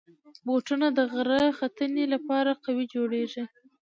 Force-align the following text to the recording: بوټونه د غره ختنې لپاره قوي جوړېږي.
بوټونه 0.45 0.87
د 0.97 0.99
غره 1.11 1.43
ختنې 1.57 2.05
لپاره 2.13 2.51
قوي 2.63 2.85
جوړېږي. 2.95 3.43